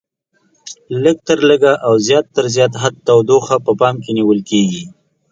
[1.03, 4.83] لږ تر لږه او زیات تر زیات حد تودوخه په پام کې نیول کېږي.